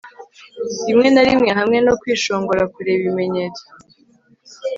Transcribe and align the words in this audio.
rimwe 0.87 1.07
na 1.11 1.21
rimwe 1.27 1.49
hamwe 1.57 1.77
no 1.85 1.93
kwishongora, 2.01 2.63
kureba, 2.73 2.99
ibimenyetso 3.01 3.63